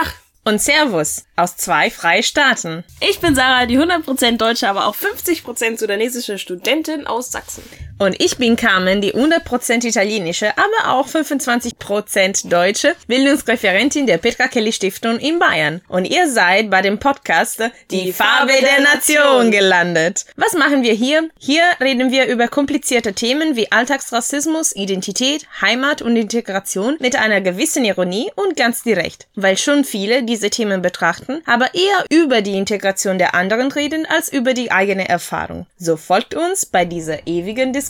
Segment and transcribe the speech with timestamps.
[0.00, 0.12] Dach
[0.44, 2.84] und Servus aus zwei Freistaaten.
[3.00, 7.62] Ich bin Sarah, die 100% deutsche, aber auch 50% sudanesische Studentin aus Sachsen.
[8.00, 14.72] Und ich bin Carmen, die 100% italienische, aber auch 25% deutsche Bildungsreferentin der Petra Kelly
[14.72, 15.80] Stiftung in Bayern.
[15.88, 17.58] Und ihr seid bei dem Podcast
[17.90, 20.26] Die, die Farbe, Farbe der Nation gelandet.
[20.36, 21.28] Was machen wir hier?
[21.40, 27.84] Hier reden wir über komplizierte Themen wie Alltagsrassismus, Identität, Heimat und Integration mit einer gewissen
[27.84, 29.26] Ironie und ganz direkt.
[29.34, 34.32] Weil schon viele diese Themen betrachten, aber eher über die Integration der anderen reden als
[34.32, 35.66] über die eigene Erfahrung.
[35.78, 37.87] So folgt uns bei dieser ewigen Diskussion.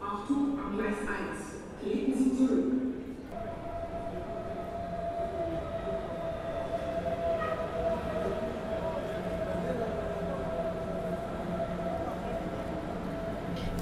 [0.00, 1.82] Achtung, Abgleis 1.
[1.82, 2.78] Treten Sie zurück.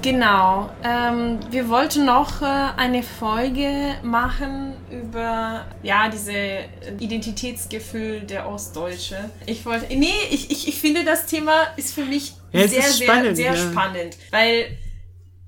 [0.01, 0.69] Genau.
[0.83, 6.59] Ähm, wir wollten noch äh, eine Folge machen über ja diese
[6.99, 9.29] Identitätsgefühl der Ostdeutsche.
[9.45, 13.05] Ich wollte, nee, ich, ich, ich finde das Thema ist für mich ja, sehr, sehr,
[13.05, 13.57] spannend, sehr ja.
[13.57, 14.77] spannend, weil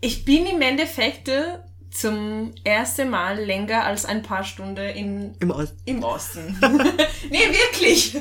[0.01, 1.59] ich bin im Endeffekt äh,
[1.91, 6.57] zum ersten Mal länger als ein paar Stunden in, Im, Ost im Osten.
[7.29, 8.15] nee, wirklich.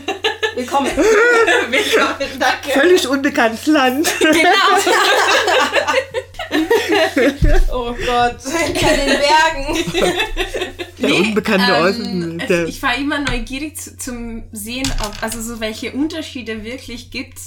[0.54, 0.90] Willkommen.
[1.70, 2.70] Willkommen, danke.
[2.70, 4.08] Völlig unbekanntes Land.
[4.18, 4.40] Genau.
[7.72, 9.76] oh Gott, hinter den Bergen.
[10.98, 12.38] Der nee, unbekannte ähm, Osten.
[12.48, 17.38] Der ich war immer neugierig zu, zum sehen, ob, also so welche Unterschiede wirklich gibt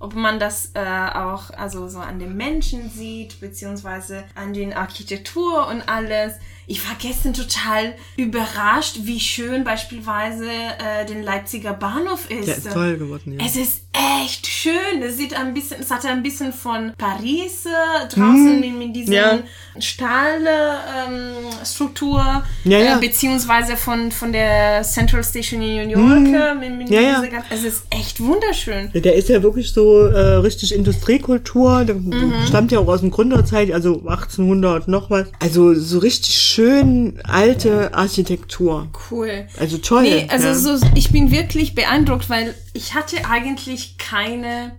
[0.00, 5.66] ob man das äh, auch also so an den Menschen sieht, beziehungsweise an den Architektur
[5.68, 6.34] und alles.
[6.70, 12.46] Ich war gestern total überrascht, wie schön beispielsweise äh, den Leipziger Bahnhof ist.
[12.46, 13.46] Der ist toll geworden, ja.
[13.46, 13.84] Es ist
[14.20, 15.02] echt schön.
[15.02, 19.10] Es sieht ein bisschen, es hat ein bisschen von Paris äh, draußen hm, in, in
[19.10, 19.38] ja.
[19.78, 22.98] Stahlstruktur, ähm, ja, ja.
[22.98, 26.26] Äh, beziehungsweise von, von der Central Station in New York.
[26.26, 26.60] Hm.
[26.60, 27.22] Mit, mit ja, ja.
[27.48, 28.90] es ist echt wunderschön.
[28.92, 31.84] Der ist ja wirklich so äh, richtig Industriekultur.
[31.84, 32.34] Mhm.
[32.46, 35.28] stammt ja auch aus dem Gründerzeit, also 1800 noch was.
[35.40, 38.88] Also so richtig schön alte Architektur.
[39.10, 39.46] Cool.
[39.58, 40.02] Also toll.
[40.02, 44.72] Nee, also so, ich bin wirklich beeindruckt, weil ich hatte eigentlich keine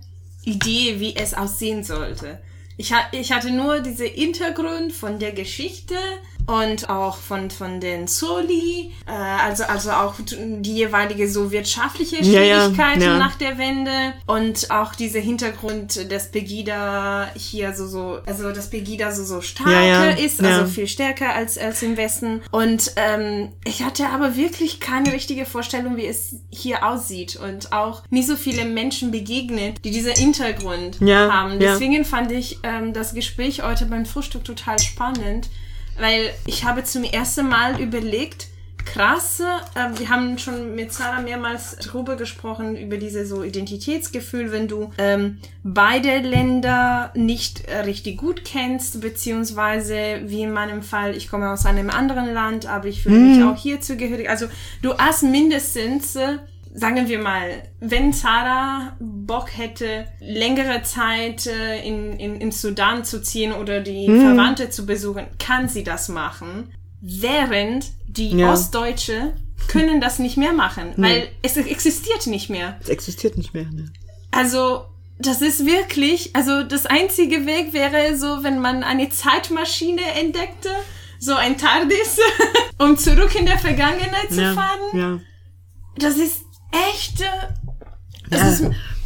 [0.46, 2.40] Idee, wie es aussehen sollte.
[2.78, 5.96] Ich, ha ich hatte nur diese Hintergrund von der Geschichte
[6.50, 13.02] und auch von, von den Soli, äh, also, also auch die jeweilige so wirtschaftliche Schwierigkeiten
[13.02, 13.20] ja, ja, ja.
[13.20, 13.92] nach der Wende
[14.26, 20.20] und auch dieser Hintergrund, dass Pegida hier so, so, also dass Pegida so, so stark
[20.20, 22.42] ist, also viel stärker als, als im Westen.
[22.50, 28.02] Und ähm, ich hatte aber wirklich keine richtige Vorstellung, wie es hier aussieht und auch
[28.10, 31.60] nicht so viele Menschen begegnet, die diesen Hintergrund haben.
[31.60, 35.48] Deswegen fand ich ähm, das Gespräch heute beim Frühstück total spannend
[36.00, 38.48] weil ich habe zum ersten Mal überlegt,
[38.86, 44.68] krass, äh, wir haben schon mit Sarah mehrmals darüber gesprochen, über diese so Identitätsgefühl, wenn
[44.68, 51.52] du ähm, beide Länder nicht richtig gut kennst, beziehungsweise wie in meinem Fall, ich komme
[51.52, 53.50] aus einem anderen Land, aber ich fühle mich mhm.
[53.50, 54.30] auch hier zugehörig.
[54.30, 54.48] Also
[54.82, 56.38] du hast mindestens äh,
[56.74, 63.22] sagen wir mal, wenn Sarah Bock hätte, längere Zeit äh, in, in, in Sudan zu
[63.22, 64.22] ziehen oder die hm.
[64.22, 66.72] Verwandte zu besuchen, kann sie das machen.
[67.02, 68.52] Während die ja.
[68.52, 69.34] Ostdeutsche
[69.68, 71.04] können das nicht mehr machen, nee.
[71.04, 72.78] weil es existiert nicht mehr.
[72.82, 73.86] Es existiert nicht mehr, ne?
[74.32, 74.86] Also,
[75.18, 80.70] das ist wirklich, also das einzige Weg wäre so, wenn man eine Zeitmaschine entdeckte,
[81.20, 82.20] so ein TARDIS,
[82.78, 84.80] um zurück in der Vergangenheit zu ja, fahren.
[84.94, 85.20] Ja.
[85.98, 87.26] Das ist echte.
[88.32, 88.56] Ja,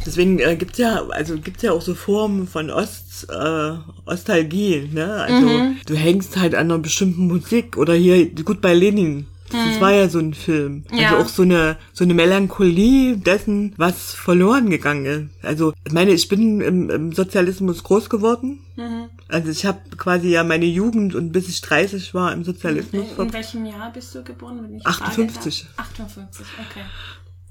[0.04, 3.72] deswegen äh, gibt's ja, also gibt's ja auch so Formen von Ost, äh,
[4.04, 5.12] Ostalgie, ne?
[5.14, 5.76] Also mhm.
[5.86, 9.26] du hängst halt an einer bestimmten Musik oder hier, gut bei Lenin.
[9.50, 9.80] Das mhm.
[9.80, 10.84] war ja so ein Film.
[10.90, 11.18] Also ja.
[11.18, 15.44] auch so eine, so eine Melancholie dessen, was verloren gegangen ist.
[15.44, 18.60] Also, ich meine, ich bin im, im Sozialismus groß geworden.
[18.76, 19.10] Mhm.
[19.28, 23.06] Also ich habe quasi ja meine Jugend und bis ich 30 war im Sozialismus.
[23.16, 24.80] In, in welchem Jahr bist du geboren?
[24.82, 25.66] 58.
[25.76, 26.84] 58, okay.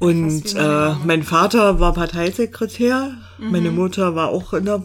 [0.03, 3.51] Und äh, mein Vater war Parteisekretär, mhm.
[3.51, 4.83] meine Mutter war auch in der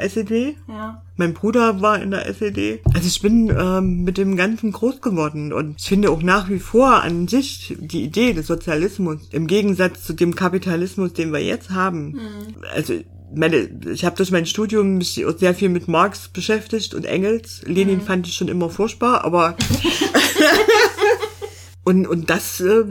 [0.00, 1.02] äh, SED, ja.
[1.16, 2.80] mein Bruder war in der SED.
[2.94, 6.60] Also ich bin äh, mit dem Ganzen groß geworden und ich finde auch nach wie
[6.60, 11.68] vor an sich die Idee des Sozialismus im Gegensatz zu dem Kapitalismus, den wir jetzt
[11.68, 12.12] haben.
[12.12, 12.54] Mhm.
[12.74, 12.94] Also
[13.34, 17.60] meine, ich habe durch mein Studium mich sehr viel mit Marx beschäftigt und Engels.
[17.66, 18.06] Lenin mhm.
[18.06, 19.58] fand ich schon immer furchtbar, aber
[21.84, 22.84] und und das äh,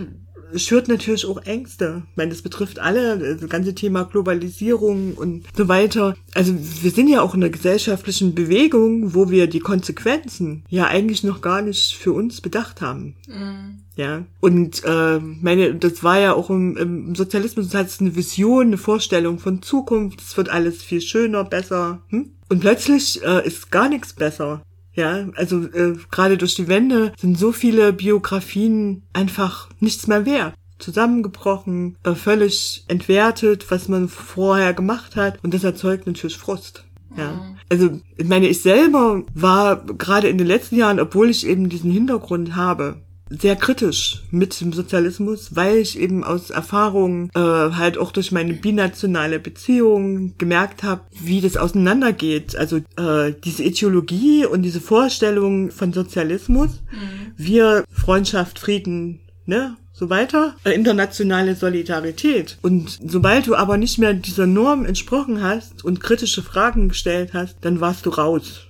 [0.56, 2.04] schürt natürlich auch Ängste.
[2.12, 6.16] Ich meine, das betrifft alle, das ganze Thema Globalisierung und so weiter.
[6.34, 11.24] Also wir sind ja auch in einer gesellschaftlichen Bewegung, wo wir die Konsequenzen ja eigentlich
[11.24, 13.16] noch gar nicht für uns bedacht haben.
[13.28, 13.80] Mhm.
[13.96, 18.68] Ja, und äh, meine, das war ja auch im, im Sozialismus, das heißt eine Vision,
[18.68, 22.02] eine Vorstellung von Zukunft, es wird alles viel schöner, besser.
[22.08, 22.32] Hm?
[22.50, 24.64] Und plötzlich äh, ist gar nichts besser.
[24.96, 30.54] Ja, also äh, gerade durch die Wende sind so viele Biografien einfach nichts mehr wert.
[30.80, 35.40] Zusammengebrochen, äh, völlig entwertet, was man vorher gemacht hat.
[35.44, 36.84] Und das erzeugt natürlich Frust.
[37.18, 37.56] Ja.
[37.70, 41.92] Also, ich meine, ich selber war gerade in den letzten Jahren, obwohl ich eben diesen
[41.92, 42.98] Hintergrund habe,
[43.40, 48.54] sehr kritisch mit dem Sozialismus, weil ich eben aus Erfahrung äh, halt auch durch meine
[48.54, 52.56] binationale Beziehung gemerkt habe, wie das auseinandergeht.
[52.56, 57.34] Also äh, diese Ideologie und diese Vorstellung von Sozialismus, mhm.
[57.38, 62.58] wir Freundschaft, Frieden, ne, so weiter, äh, internationale Solidarität.
[62.62, 67.58] Und sobald du aber nicht mehr dieser Norm entsprochen hast und kritische Fragen gestellt hast,
[67.62, 68.68] dann warst du raus.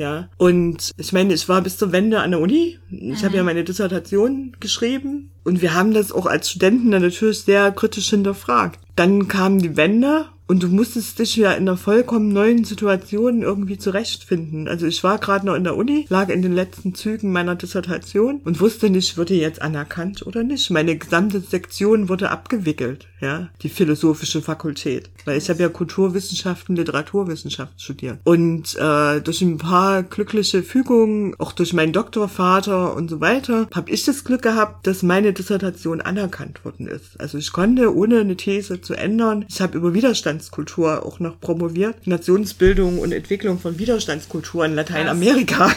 [0.00, 0.04] Mhm.
[0.04, 0.28] Ja.
[0.38, 2.78] Und ich meine, ich war bis zur Wende an der Uni.
[2.90, 3.24] Ich mhm.
[3.24, 5.30] habe ja meine Dissertation geschrieben.
[5.44, 8.80] Und wir haben das auch als Studenten dann natürlich sehr kritisch hinterfragt.
[8.96, 13.78] Dann kam die Wende und du musstest dich ja in einer vollkommen neuen Situation irgendwie
[13.78, 14.66] zurechtfinden.
[14.66, 18.40] Also ich war gerade noch in der Uni, lag in den letzten Zügen meiner Dissertation
[18.44, 20.68] und wusste nicht, wurde jetzt anerkannt oder nicht.
[20.70, 25.10] Meine gesamte Sektion wurde abgewickelt, ja, die philosophische Fakultät.
[25.24, 28.18] Weil ich habe ja Kulturwissenschaften, Literaturwissenschaft studiert.
[28.24, 33.92] Und äh, durch ein paar glückliche Fügungen, auch durch meinen Doktorvater und so weiter, habe
[33.92, 37.20] ich das Glück gehabt, dass meine Dissertation anerkannt worden ist.
[37.20, 41.38] Also ich konnte, ohne eine These zu ändern, ich habe über Widerstand Widerstandskultur auch noch
[41.40, 42.06] promoviert.
[42.06, 45.70] Nationsbildung und Entwicklung von Widerstandskultur in Lateinamerika.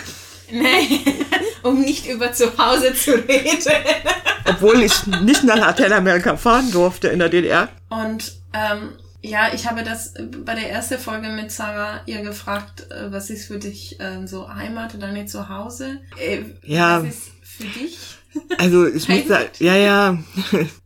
[0.52, 1.02] Nee,
[1.64, 3.60] um nicht über zu Hause zu reden.
[4.46, 7.70] Obwohl ich nicht nach Lateinamerika fahren durfte in der DDR.
[7.90, 8.90] Und ähm,
[9.22, 10.14] ja, ich habe das
[10.46, 14.54] bei der ersten Folge mit Sarah ihr gefragt, äh, was ist für dich äh, so
[14.54, 16.00] Heimat oder nicht Zuhause?
[16.20, 17.04] Äh, ja.
[17.04, 17.98] Was ist für dich?
[18.58, 20.18] Also ich muss sagen, ja, ja,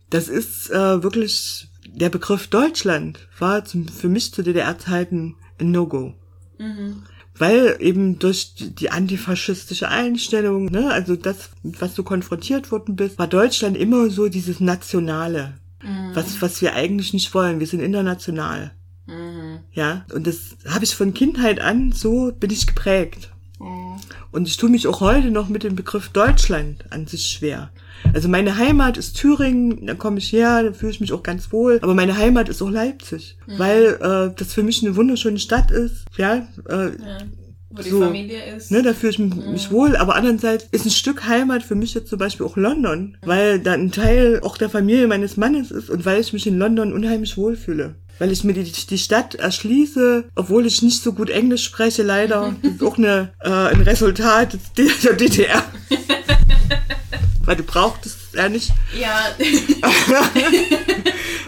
[0.09, 6.13] das ist äh, wirklich der Begriff Deutschland war zum, für mich zu DDR-Zeiten ein No-Go.
[6.59, 7.03] Mhm.
[7.37, 13.27] Weil eben durch die antifaschistische Einstellung, ne, also das, was du konfrontiert worden bist, war
[13.27, 15.55] Deutschland immer so dieses Nationale.
[15.83, 16.11] Mhm.
[16.13, 17.59] Was, was wir eigentlich nicht wollen.
[17.59, 18.71] Wir sind international.
[19.05, 19.59] Mhm.
[19.73, 23.31] Ja, und das habe ich von Kindheit an, so bin ich geprägt.
[24.31, 27.71] Und ich tue mich auch heute noch mit dem Begriff Deutschland an sich schwer.
[28.13, 31.51] Also meine Heimat ist Thüringen, da komme ich her, da fühle ich mich auch ganz
[31.51, 31.79] wohl.
[31.81, 33.59] Aber meine Heimat ist auch Leipzig, mhm.
[33.59, 36.05] weil äh, das für mich eine wunderschöne Stadt ist.
[36.17, 37.17] Ja, äh, ja
[37.69, 38.71] wo die so, Familie ist.
[38.71, 39.71] Ne, da fühle ich mich, mhm.
[39.71, 39.95] wohl.
[39.97, 43.73] Aber andererseits ist ein Stück Heimat für mich jetzt zum Beispiel auch London, weil da
[43.73, 47.37] ein Teil auch der Familie meines Mannes ist und weil ich mich in London unheimlich
[47.37, 52.03] wohlfühle weil ich mir die, die Stadt erschließe, obwohl ich nicht so gut Englisch spreche,
[52.03, 52.55] leider.
[52.63, 55.63] Das ist auch eine, äh, ein Resultat der DDR.
[57.47, 58.73] weil du brauchtest es ja nicht.
[58.99, 59.21] Ja.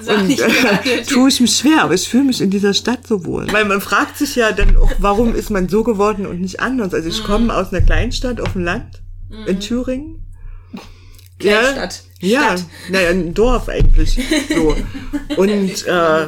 [0.13, 3.51] und äh, tue ich mich schwer, aber ich fühle mich in dieser Stadt so wohl.
[3.51, 6.93] Weil man fragt sich ja dann auch, warum ist man so geworden und nicht anders?
[6.93, 7.25] Also ich mhm.
[7.25, 9.45] komme aus einer Kleinstadt auf dem Land mhm.
[9.45, 10.25] in Thüringen.
[11.37, 12.03] Kleinstadt.
[12.21, 14.17] Ja, ja naja, ein Dorf eigentlich.
[14.49, 14.77] So.
[15.35, 16.27] Und äh,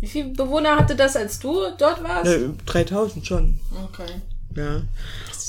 [0.00, 2.32] wie viele Bewohner hatte das, als du dort warst?
[2.32, 3.60] Ja, 3000 schon.
[3.84, 4.10] Okay.
[4.56, 4.82] Ja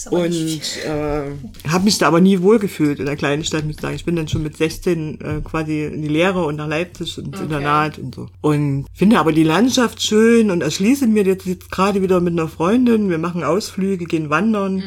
[0.10, 1.32] und äh,
[1.68, 3.96] habe mich da aber nie wohlgefühlt in der kleinen Stadt, muss ich sagen.
[3.96, 7.30] Ich bin dann schon mit 16 äh, quasi in die Lehre und nach Leipzig und
[7.30, 7.44] okay.
[7.44, 8.28] Internat und so.
[8.42, 12.48] Und finde aber die Landschaft schön und erschließe mir jetzt, jetzt gerade wieder mit einer
[12.48, 13.10] Freundin.
[13.10, 14.76] Wir machen Ausflüge, gehen wandern.
[14.76, 14.84] Mhm.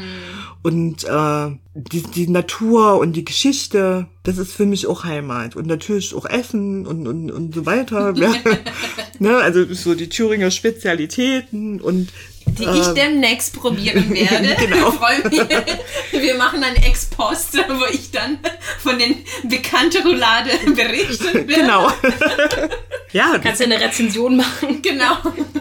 [0.62, 5.56] Und äh, die, die Natur und die Geschichte, das ist für mich auch Heimat.
[5.56, 8.12] Und natürlich auch Essen und, und, und so weiter.
[9.18, 9.36] ne?
[9.38, 12.10] Also so die Thüringer Spezialitäten und
[12.58, 12.94] die ich ähm.
[12.94, 14.56] demnächst probieren werde.
[14.58, 14.92] genau.
[16.12, 18.38] Wir machen ein Ex-Post, wo ich dann
[18.78, 19.16] von den
[19.48, 21.54] bekannten Roulade berichten werde.
[21.54, 21.88] Genau.
[23.12, 23.38] ja.
[23.38, 24.82] Kannst du eine Rezension machen.
[24.82, 25.16] Genau.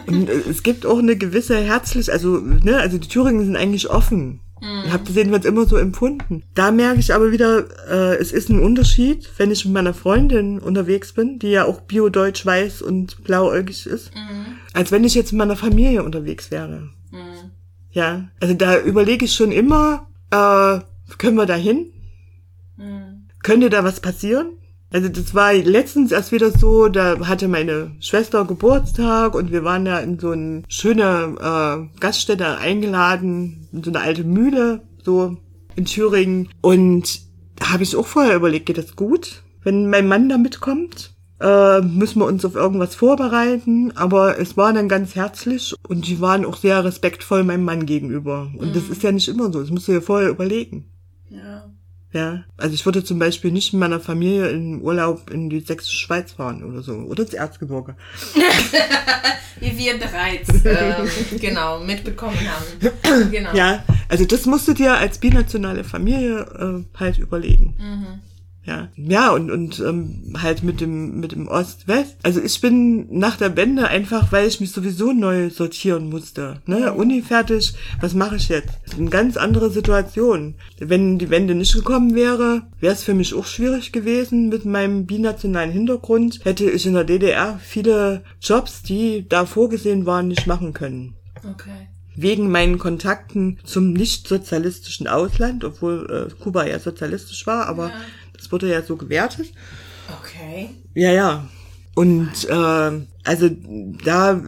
[0.06, 4.40] Und es gibt auch eine gewisse herzlich, also, ne, also die Thüringen sind eigentlich offen.
[4.60, 4.82] Mhm.
[4.86, 6.44] Ich habe das jedenfalls immer so empfunden.
[6.54, 10.58] Da merke ich aber wieder, äh, es ist ein Unterschied, wenn ich mit meiner Freundin
[10.58, 14.56] unterwegs bin, die ja auch bio-deutsch weiß und blauäugig ist, mhm.
[14.72, 16.90] als wenn ich jetzt mit meiner Familie unterwegs wäre.
[17.10, 17.50] Mhm.
[17.90, 20.80] Ja, also da überlege ich schon immer, äh,
[21.18, 21.92] können wir da hin?
[22.76, 23.28] Mhm.
[23.42, 24.52] Könnte da was passieren?
[24.92, 29.84] Also das war letztens erst wieder so, da hatte meine Schwester Geburtstag und wir waren
[29.84, 35.36] da in so eine schöne äh, Gaststätte eingeladen, in so eine alte Mühle, so
[35.76, 36.48] in Thüringen.
[36.60, 37.20] Und
[37.56, 41.14] da habe ich auch vorher überlegt, geht das gut, wenn mein Mann da mitkommt?
[41.40, 46.20] Äh, müssen wir uns auf irgendwas vorbereiten, aber es war dann ganz herzlich und die
[46.20, 48.50] waren auch sehr respektvoll meinem Mann gegenüber.
[48.58, 48.72] Und mhm.
[48.74, 50.90] das ist ja nicht immer so, das musst du ja vorher überlegen.
[51.30, 51.70] Ja.
[52.12, 55.96] Ja, also ich würde zum Beispiel nicht mit meiner Familie in Urlaub in die sächsische
[55.96, 56.94] Schweiz fahren oder so.
[56.94, 57.94] Oder ins Erzgebirge.
[59.60, 63.30] Wie wir bereits ähm, genau mitbekommen haben.
[63.30, 63.54] Genau.
[63.54, 68.20] Ja, also das musst du dir als binationale Familie äh, halt überlegen.
[68.62, 72.18] Ja, ja und und ähm, halt mit dem mit dem Ost-West.
[72.22, 76.60] Also ich bin nach der Wende einfach, weil ich mich sowieso neu sortieren musste.
[76.66, 77.72] Ne, Uni fertig.
[78.00, 78.68] Was mache ich jetzt?
[78.96, 80.56] Eine ganz andere Situation.
[80.78, 85.06] Wenn die Wende nicht gekommen wäre, wäre es für mich auch schwierig gewesen mit meinem
[85.06, 86.40] binationalen Hintergrund.
[86.44, 91.14] Hätte ich in der DDR viele Jobs, die da vorgesehen waren, nicht machen können
[91.50, 91.88] Okay.
[92.14, 97.94] wegen meinen Kontakten zum nicht-sozialistischen Ausland, obwohl äh, Kuba ja sozialistisch war, aber Ja.
[98.40, 99.52] Das wurde ja so gewertet.
[100.20, 100.70] Okay.
[100.94, 101.48] Ja, ja.
[101.94, 103.50] Und äh, also
[104.04, 104.40] da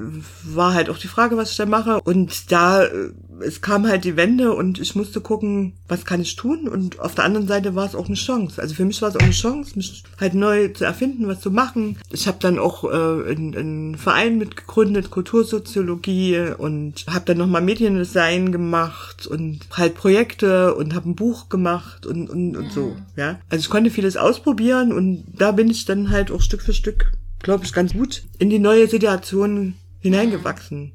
[0.44, 2.00] war halt auch die Frage, was ich da mache.
[2.00, 6.36] Und da, äh, es kam halt die Wende und ich musste gucken, was kann ich
[6.36, 6.68] tun.
[6.68, 8.60] Und auf der anderen Seite war es auch eine Chance.
[8.60, 11.50] Also für mich war es auch eine Chance, mich halt neu zu erfinden, was zu
[11.50, 11.98] machen.
[12.10, 18.52] Ich habe dann auch äh, einen, einen Verein mitgegründet, Kultursoziologie und habe dann nochmal Mediendesign
[18.52, 22.96] gemacht und halt Projekte und habe ein Buch gemacht und, und, und so.
[23.16, 26.74] Ja, also ich konnte vieles ausprobieren und da bin ich dann halt auch Stück für
[26.74, 30.92] Stück, glaube ich, ganz gut in die neue Situation hineingewachsen.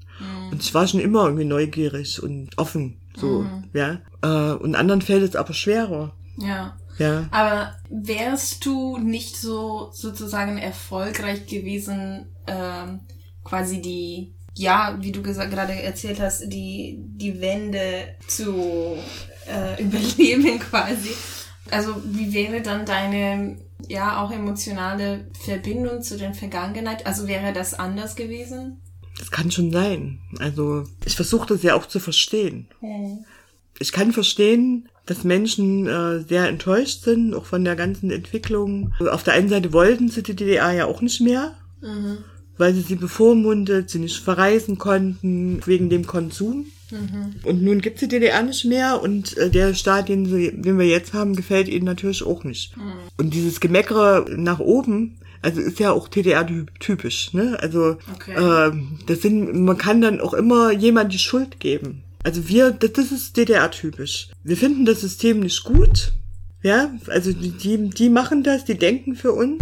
[0.52, 4.00] Und ich war schon immer irgendwie neugierig und offen, so, ja.
[4.22, 6.78] Äh, und anderen fällt es aber schwerer, Ja.
[7.00, 7.28] ja.
[7.32, 13.02] Aber wärst du nicht so sozusagen erfolgreich gewesen, ähm,
[13.44, 18.98] quasi die, ja, wie du gesagt, gerade erzählt hast, die, die Wende zu
[19.48, 21.10] äh, überleben quasi.
[21.72, 27.06] Also wie wäre dann deine, ja, auch emotionale Verbindung zu der Vergangenheit?
[27.06, 28.82] Also wäre das anders gewesen?
[29.20, 30.20] Das kann schon sein.
[30.40, 32.68] Also ich versuche das ja auch zu verstehen.
[33.80, 38.94] Ich kann verstehen, dass Menschen äh, sehr enttäuscht sind, auch von der ganzen Entwicklung.
[39.00, 41.56] Auf der einen Seite wollten sie die DDR ja auch nicht mehr,
[42.58, 46.66] weil sie sie bevormundet, sie nicht verreisen konnten, wegen dem Konsum.
[47.44, 50.88] Und nun gibt's die DDR nicht mehr und äh, der Staat, den, sie, den wir
[50.88, 52.74] jetzt haben, gefällt ihnen natürlich auch nicht.
[53.18, 57.58] Und dieses Gemeckere nach oben, also ist ja auch DDR-typisch, ne?
[57.62, 58.36] Also Okay.
[58.38, 62.04] ähm, das sind, man kann dann auch immer jemand die Schuld geben.
[62.24, 64.30] Also wir, das, das ist DDR-typisch.
[64.44, 66.12] Wir finden das System nicht gut,
[66.64, 67.52] ja, also die,
[67.90, 69.62] die, machen das, die denken für uns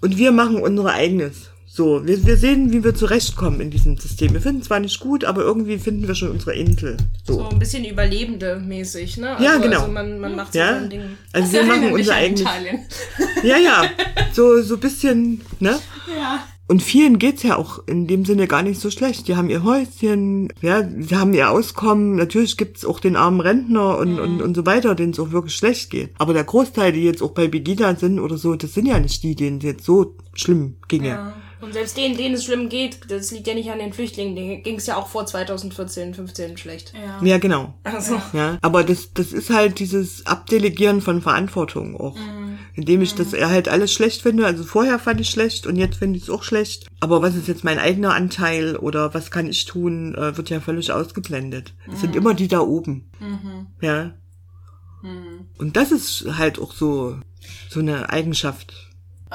[0.00, 1.50] und wir machen unser eigenes.
[1.70, 4.32] So, wir, wir sehen, wie wir zurechtkommen in diesem System.
[4.32, 6.96] Wir finden zwar nicht gut, aber irgendwie finden wir schon unsere Insel.
[7.24, 7.48] So So.
[7.50, 9.36] ein bisschen Überlebende mäßig, ne?
[9.38, 9.80] Ja, genau.
[9.82, 11.02] Also man, man macht so Ja, sein Ding.
[11.32, 12.42] also wir machen unser eigenes.
[13.44, 13.84] Ja, ja,
[14.34, 15.78] so, so bisschen, ne?
[16.08, 16.40] Ja.
[16.70, 19.26] Und vielen geht's ja auch in dem Sinne gar nicht so schlecht.
[19.26, 22.16] Die haben ihr Häuschen, ja, sie haben ihr Auskommen.
[22.16, 25.56] Natürlich gibt's auch den armen Rentner und, und, und so weiter, denen es auch wirklich
[25.56, 26.10] schlecht geht.
[26.18, 29.22] Aber der Großteil, die jetzt auch bei Begida sind oder so, das sind ja nicht
[29.22, 31.08] die, denen es jetzt so schlimm ginge.
[31.08, 31.34] Ja.
[31.60, 34.62] Und selbst denen, denen es schlimm geht, das liegt ja nicht an den Flüchtlingen, denen
[34.62, 36.92] ging es ja auch vor 2014, 15 schlecht.
[36.94, 37.24] Ja.
[37.24, 37.74] Ja, genau.
[37.82, 42.16] Also, Ja, aber das, das ist halt dieses Abdelegieren von Verantwortung auch.
[42.74, 44.46] Indem ich das halt alles schlecht finde.
[44.46, 46.86] Also vorher fand ich schlecht und jetzt finde ich es auch schlecht.
[47.00, 50.60] Aber was ist jetzt mein eigener Anteil oder was kann ich tun, äh, wird ja
[50.60, 51.74] völlig ausgeblendet.
[51.92, 53.10] Es sind immer die da oben.
[53.80, 54.14] Ja.
[55.58, 57.18] Und das ist halt auch so,
[57.68, 58.90] so eine Eigenschaft.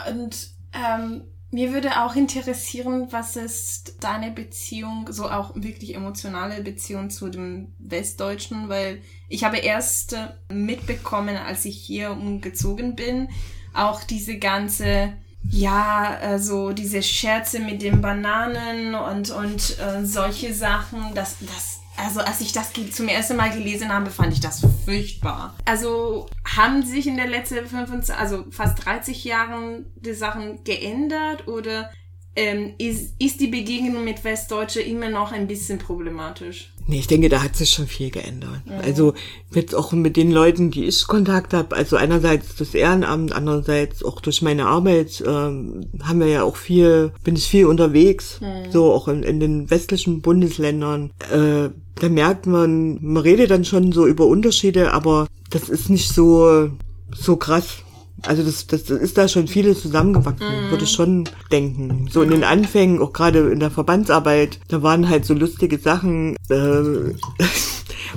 [0.10, 1.24] Und ähm,
[1.54, 7.74] mir würde auch interessieren, was ist deine Beziehung, so auch wirklich emotionale Beziehung zu dem
[7.78, 13.30] Westdeutschen, weil ich habe erst äh, mitbekommen, als ich hier umgezogen bin,
[13.74, 21.14] auch diese ganze, ja, also diese Scherze mit den Bananen und, und äh, solche Sachen,
[21.14, 25.56] das, das also als ich das zum ersten Mal gelesen habe, fand ich das furchtbar.
[25.66, 31.92] Also haben sich in den letzten 25, also fast 30 Jahren die Sachen geändert oder
[32.36, 36.74] ähm, ist, ist die Begegnung mit Westdeutsche immer noch ein bisschen problematisch?
[36.88, 38.62] Nee, ich denke, da hat sich schon viel geändert.
[38.82, 39.14] Also
[39.54, 44.20] jetzt auch mit den Leuten, die ich Kontakt habe, also einerseits das Ehrenamt, andererseits auch
[44.20, 49.08] durch meine Arbeit ähm, haben wir ja auch viel, bin ich viel unterwegs, so auch
[49.08, 51.12] in, in den westlichen Bundesländern.
[51.32, 51.70] Äh,
[52.02, 56.70] da merkt man, man redet dann schon so über Unterschiede, aber das ist nicht so
[57.16, 57.78] so krass.
[58.26, 62.08] Also das, das ist da schon vieles zusammengewachsen, würde ich schon denken.
[62.12, 66.36] So in den Anfängen, auch gerade in der Verbandsarbeit, da waren halt so lustige Sachen.
[66.50, 67.14] Äh,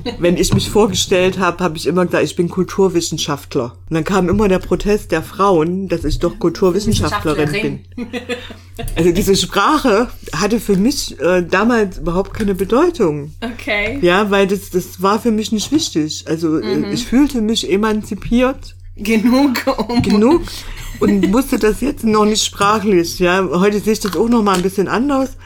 [0.19, 3.77] wenn ich mich vorgestellt habe, habe ich immer gesagt, ich bin Kulturwissenschaftler.
[3.89, 7.81] Und dann kam immer der Protest der Frauen, dass ich doch Kulturwissenschaftlerin bin.
[8.95, 13.33] Also diese Sprache hatte für mich äh, damals überhaupt keine Bedeutung.
[13.41, 13.99] Okay.
[14.03, 16.25] Ja, weil das, das war für mich nicht wichtig.
[16.29, 20.03] Also äh, ich fühlte mich emanzipiert Genug um.
[20.03, 20.43] genug
[21.01, 23.19] und wusste das jetzt noch nicht sprachlich.
[23.19, 25.37] Ja, heute sehe ich das auch noch mal ein bisschen anders.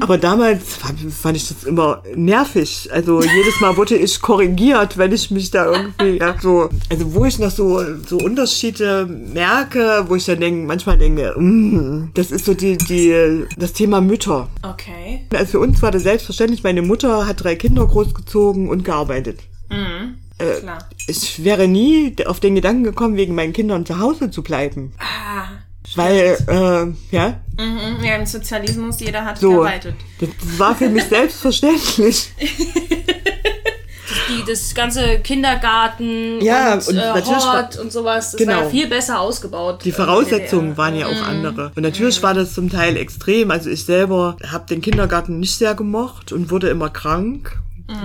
[0.00, 2.88] Aber damals fand, ich das immer nervig.
[2.92, 7.24] Also jedes Mal wurde ich korrigiert, wenn ich mich da irgendwie ja, so, also wo
[7.24, 12.44] ich noch so so Unterschiede merke, wo ich dann denke, manchmal denke, mm, das ist
[12.44, 14.48] so die die das Thema Mütter.
[14.62, 15.26] Okay.
[15.32, 16.62] Also für uns war das selbstverständlich.
[16.62, 19.40] Meine Mutter hat drei Kinder großgezogen und gearbeitet.
[20.38, 20.78] Äh, Klar.
[21.06, 24.92] Ich wäre nie auf den Gedanken gekommen, wegen meinen Kindern zu Hause zu bleiben.
[24.98, 25.48] Ah.
[25.96, 28.04] Weil, äh, ja, Mhm.
[28.04, 29.50] Ja, im Sozialismus, jeder hat so.
[29.50, 29.94] gearbeitet.
[30.20, 32.30] Das, das war für mich selbstverständlich.
[34.28, 38.52] Die, das ganze Kindergarten Ja, und, und äh, Hort und sowas, das Genau.
[38.56, 39.84] war ja viel besser ausgebaut.
[39.84, 40.76] Die äh, Voraussetzungen DDR.
[40.78, 41.72] waren ja auch andere.
[41.74, 43.50] Und natürlich war das zum Teil extrem.
[43.50, 47.58] Also ich selber habe den Kindergarten nicht sehr gemocht und wurde immer krank.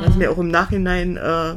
[0.06, 1.56] Was mir auch im Nachhinein äh,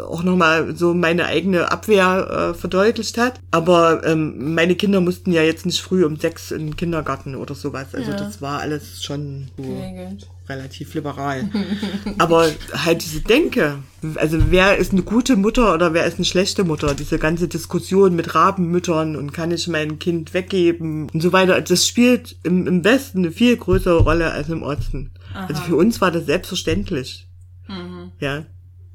[0.00, 3.40] auch nochmal so meine eigene Abwehr äh, verdeutlicht hat.
[3.52, 7.54] Aber ähm, meine Kinder mussten ja jetzt nicht früh um sechs in den Kindergarten oder
[7.54, 7.86] sowas.
[7.94, 8.16] Also Ja.
[8.16, 10.26] das war alles schon so Geregelt.
[10.48, 11.48] relativ liberal.
[12.18, 13.76] Aber halt diese Denke,
[14.16, 16.94] also wer ist eine gute Mutter oder wer ist eine schlechte Mutter?
[16.94, 21.86] Diese ganze Diskussion mit Rabenmüttern und kann ich mein Kind weggeben und so weiter, das
[21.86, 25.12] spielt im, im Westen eine viel größere Rolle als im Osten.
[25.32, 27.27] Also für uns war das selbstverständlich.
[28.20, 28.44] Ja,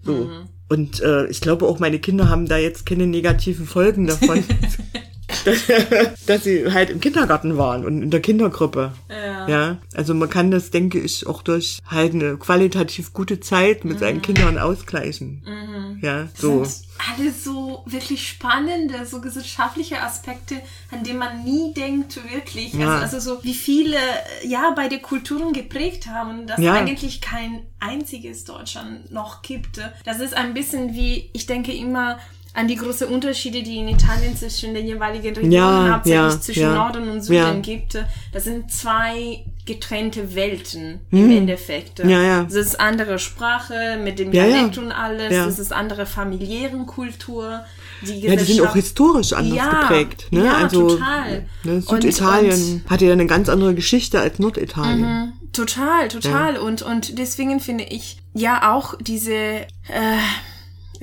[0.02, 0.30] so.
[0.70, 4.44] Und äh, ich glaube auch meine Kinder haben da jetzt keine negativen Folgen davon.
[5.46, 5.64] dass,
[6.26, 8.94] dass sie halt im Kindergarten waren und in der Kindergruppe.
[9.10, 9.48] Ja.
[9.48, 14.00] Ja, also man kann das, denke ich, auch durch halt eine qualitativ gute Zeit mit
[14.00, 16.00] seinen Kindern ausgleichen.
[16.02, 16.64] Ja, so.
[16.64, 16.86] sind
[17.18, 20.56] alle so wirklich spannende, so gesellschaftliche Aspekte,
[20.92, 22.74] an die man nie denkt, wirklich.
[22.74, 23.00] Ja.
[23.02, 23.98] Also, also so, wie viele,
[24.46, 26.74] ja, beide Kulturen geprägt haben, dass Ja.
[26.74, 29.80] eigentlich kein einziges Deutschland noch gibt.
[30.06, 32.20] Das ist ein bisschen wie, ich denke immer,
[32.56, 36.62] an die großen Unterschiede, die in Italien zwischen den jeweiligen Regionen, Ja, hauptsächlich ja, zwischen
[36.64, 36.74] ja.
[36.76, 37.98] Norden und Süden gibt.
[38.32, 42.04] Das sind zwei getrennte Welten im Endeffekt.
[42.04, 42.10] Mhm.
[42.10, 42.44] Ja, ja.
[42.44, 44.32] Das ist andere Sprache mit dem.
[44.32, 45.30] Dialekt und alles.
[45.34, 47.62] Das ist andere familiären Kultur.
[48.02, 50.28] Die Ja, die sind auch historisch anders Ja, geprägt.
[50.32, 50.44] Ne?
[50.46, 51.46] ja, also, total.
[51.64, 55.34] Ne, Und- Süditalien hatte ja eine ganz andere Geschichte als Norditalien.
[55.54, 56.58] Total, total.
[56.58, 59.66] Und, und deswegen finde ich ja auch diese, äh,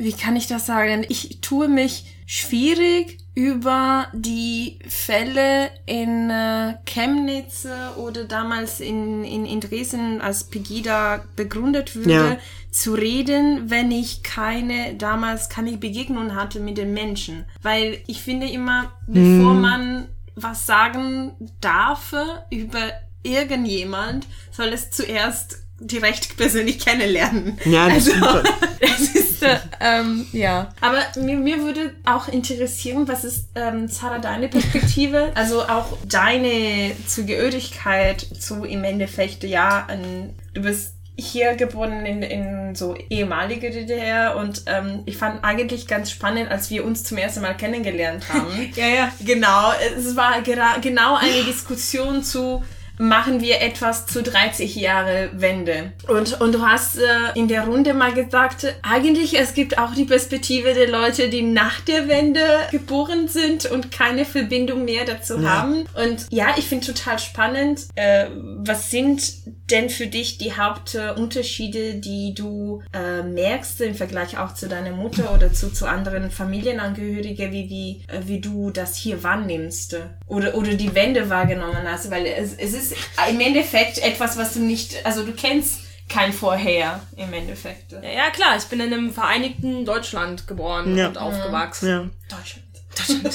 [0.02, 1.04] wie kann ich das sagen?
[1.08, 9.60] Ich tue mich schwierig über die Fälle in äh, Chemnitz oder damals in, in, in
[9.60, 12.36] Dresden, als Pegida begründet wurde, Ja.
[12.70, 17.44] zu reden, wenn ich keine, damals keine Begegnung hatte mit den Menschen.
[17.62, 22.14] Weil ich finde immer, bevor man was sagen darf
[22.50, 27.58] über irgendjemand, soll es zuerst direkt persönlich kennenlernen.
[27.64, 28.48] Ja, das also, stimmt
[28.80, 30.72] es ist, äh, ähm, ja.
[30.80, 35.32] Aber mir, mir würde auch interessieren, was ist, ähm, Sarah, deine Perspektive?
[35.34, 42.74] also auch deine Zugehörigkeit zu im Endeffekt, ja, ein, du bist hier geboren in, in
[42.74, 47.42] so ehemalige DDR und ähm, ich fand eigentlich ganz spannend, als wir uns zum ersten
[47.42, 48.50] Mal kennengelernt haben.
[48.74, 49.12] Ja, ja.
[49.20, 52.64] Genau, es war genau eine Diskussion zu
[53.00, 55.92] machen wir etwas zu 30 Jahre Wende.
[56.06, 57.02] Und, und du hast äh,
[57.34, 61.80] in der Runde mal gesagt, eigentlich es gibt auch die Perspektive der Leute, die nach
[61.80, 65.62] der Wende geboren sind und keine Verbindung mehr dazu Ja.
[65.62, 65.86] haben.
[65.94, 67.86] Und ja, ich finde total spannend.
[67.94, 68.26] Äh,
[68.58, 69.22] was sind
[69.70, 75.32] denn für dich die Hauptunterschiede, die du äh, merkst im Vergleich auch zu deiner Mutter
[75.34, 80.74] oder zu, zu anderen Familienangehörigen, wie, wie, äh, wie du das hier wahrnimmst oder, oder
[80.74, 82.10] die Wende wahrgenommen hast?
[82.10, 82.94] Weil es, es ist
[83.28, 87.92] im Endeffekt etwas, was du nicht, also du kennst kein Vorher im Endeffekt.
[87.92, 91.08] Ja, ja, klar, ich bin in einem vereinigten Deutschland geboren Ja.
[91.08, 91.88] und aufgewachsen.
[91.88, 92.10] Ja.
[92.36, 92.64] Deutschland.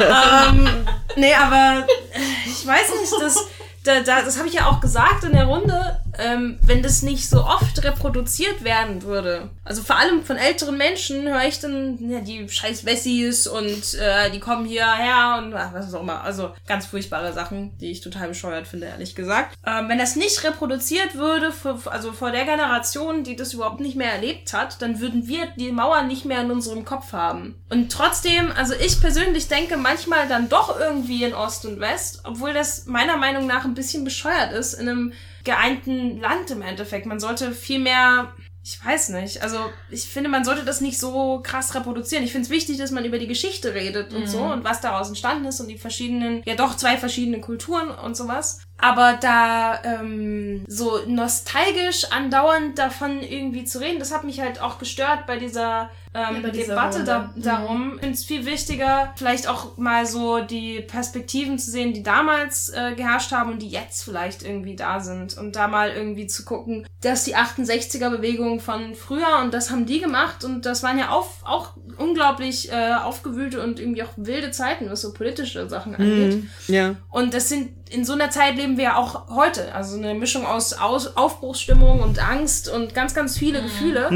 [0.00, 0.68] ähm,
[1.16, 3.36] nee, aber äh, ich weiß nicht, das,
[3.84, 7.28] da, da, das habe ich ja auch gesagt in der Runde, ähm, wenn das nicht
[7.28, 9.50] so oft reproduziert werden würde.
[9.64, 14.30] Also vor allem von älteren Menschen höre ich dann, ja, die scheiß Wessis und äh,
[14.30, 16.22] die kommen hierher und ach, was auch immer.
[16.22, 19.56] Also ganz furchtbare Sachen, die ich total bescheuert finde, ehrlich gesagt.
[19.66, 23.96] Ähm, wenn das nicht reproduziert würde, für, also vor der Generation, die das überhaupt nicht
[23.96, 27.54] mehr erlebt hat, dann würden wir die Mauer nicht mehr in unserem Kopf haben.
[27.70, 32.52] Und trotzdem, also ich persönlich denke manchmal dann doch irgendwie in Ost und West, obwohl
[32.52, 35.12] das meiner Meinung nach ein bisschen bescheuert ist in einem
[35.44, 37.06] geeinten Land im Endeffekt.
[37.06, 38.32] Man sollte viel mehr
[38.66, 39.42] ich weiß nicht.
[39.42, 39.58] Also
[39.90, 42.24] ich finde, man sollte das nicht so krass reproduzieren.
[42.24, 45.08] Ich finde es wichtig, dass man über die Geschichte redet und so und was daraus
[45.08, 48.62] entstanden ist und die verschiedenen, ja doch zwei verschiedene Kulturen und sowas.
[48.78, 54.78] Aber da ähm, so nostalgisch andauernd davon irgendwie zu reden, das hat mich halt auch
[54.78, 57.40] gestört bei dieser ähm, dieser Debatte da, Runde.
[57.40, 57.92] darum.
[57.94, 62.68] Ich finde es viel wichtiger, vielleicht auch mal so die Perspektiven zu sehen, die damals
[62.68, 65.36] äh, geherrscht haben und die jetzt vielleicht irgendwie da sind.
[65.36, 70.00] Und da mal irgendwie zu gucken, dass die 68er-Bewegung von früher und das haben die
[70.00, 74.88] gemacht und das waren ja auf, auch unglaublich äh, aufgewühlte und irgendwie auch wilde Zeiten,
[74.88, 76.44] was so politische Sachen angeht.
[76.68, 76.94] Ja.
[77.10, 79.74] Und das sind, in so einer Zeit leben wir ja auch heute.
[79.74, 84.08] Also eine Mischung aus, aus Aufbruchsstimmung und Angst und ganz, ganz viele Gefühle.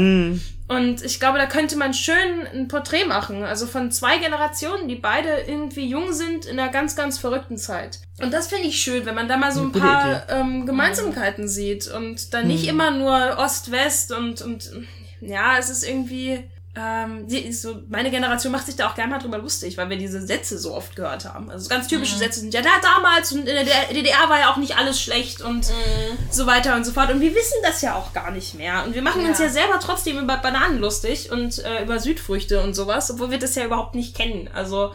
[0.67, 3.43] Und ich glaube, da könnte man schön ein Porträt machen.
[3.43, 7.99] Also von zwei Generationen, die beide irgendwie jung sind in einer ganz, ganz verrückten Zeit.
[8.21, 11.87] Und das finde ich schön, wenn man da mal so ein paar ähm, Gemeinsamkeiten sieht
[11.87, 14.71] und dann nicht immer nur Ost-West und, und
[15.21, 16.43] ja, es ist irgendwie.
[16.81, 19.97] Ähm, die, so, meine Generation macht sich da auch gerne mal drüber lustig, weil wir
[19.97, 21.49] diese Sätze so oft gehört haben.
[21.51, 24.57] Also ganz typische Sätze sind ja da damals und in der DDR war ja auch
[24.57, 25.69] nicht alles schlecht und
[26.31, 27.11] so weiter und so fort.
[27.11, 28.85] Und wir wissen das ja auch gar nicht mehr.
[28.85, 29.45] Und wir machen uns Ja.
[29.45, 33.55] ja selber trotzdem über Bananen lustig und äh, über Südfrüchte und sowas, obwohl wir das
[33.55, 34.49] ja überhaupt nicht kennen.
[34.53, 34.93] Also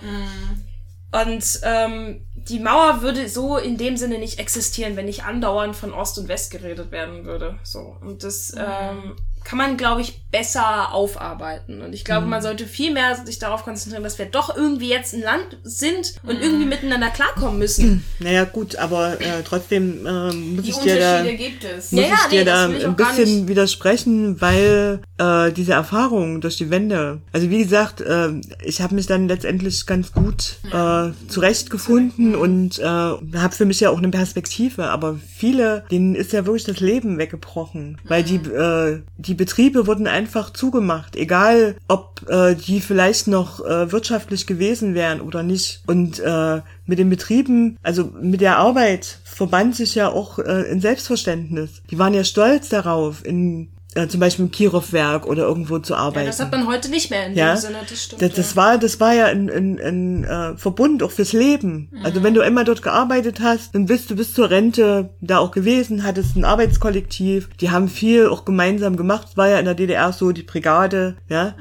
[1.13, 5.93] und ähm, die Mauer würde so in dem Sinne nicht existieren, wenn nicht andauernd von
[5.93, 7.59] Ost und West geredet werden würde.
[7.63, 7.97] So.
[8.01, 11.81] Und das ähm, kann man, glaube ich, besser aufarbeiten.
[11.81, 15.15] Und ich glaube, man sollte viel mehr sich darauf konzentrieren, dass wir doch irgendwie jetzt
[15.15, 18.05] ein Land sind und irgendwie miteinander klarkommen müssen.
[18.21, 21.93] Naja, gut, aber äh, trotzdem äh, muss Die ich dir da, Unterschiede gibt es.
[21.93, 26.41] muss Ja, ja, ich dir nee, das da ein bisschen widersprechen, weil äh, diese Erfahrung
[26.41, 28.29] durch die Wende, also wie gesagt, äh,
[28.65, 33.91] ich habe mich dann letztendlich ganz gut äh, zurechtgefunden und äh, habe für mich ja
[33.91, 39.03] auch eine Perspektive, aber viele, denen ist ja wirklich das Leben weggebrochen, weil die, äh,
[39.19, 45.21] die Betriebe wurden einfach zugemacht, egal ob äh, die vielleicht noch äh, wirtschaftlich gewesen wären
[45.21, 45.83] oder nicht.
[45.87, 50.81] Und äh, mit den Betrieben, also mit der Arbeit verband sich ja auch äh, ein
[50.81, 51.83] Selbstverständnis.
[51.91, 55.99] Die waren ja stolz darauf, in äh, zum Beispiel im Kirov-Werk oder irgendwo zu Ja,
[56.01, 56.27] arbeiten.
[56.27, 58.23] das hat man heute nicht mehr in Ja, dem Sinne, das stimmt.
[58.23, 58.57] das, das ja.
[58.57, 61.91] war, das war ja ein, ein, ein äh, Verbund auch fürs Leben.
[62.03, 65.51] Also wenn du immer dort gearbeitet hast, dann bist du bis zur Rente da auch
[65.51, 67.49] gewesen, hattest ein Arbeitskollektiv.
[67.61, 69.29] Die haben viel auch gemeinsam gemacht.
[69.31, 71.55] Es war ja in der DDR so die Brigade, ja.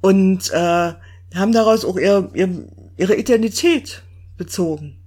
[0.00, 0.92] Und äh,
[1.34, 2.48] haben daraus auch ihr, ihr,
[2.96, 4.02] ihre Identität
[4.36, 4.97] bezogen.